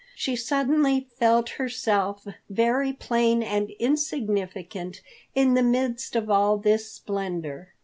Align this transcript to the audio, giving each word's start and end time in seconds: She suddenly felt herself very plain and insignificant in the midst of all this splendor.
She 0.15 0.35
suddenly 0.35 1.05
felt 1.19 1.47
herself 1.61 2.25
very 2.49 2.91
plain 2.91 3.43
and 3.43 3.69
insignificant 3.79 5.01
in 5.35 5.53
the 5.53 5.61
midst 5.61 6.15
of 6.15 6.27
all 6.27 6.57
this 6.57 6.91
splendor. 6.91 7.73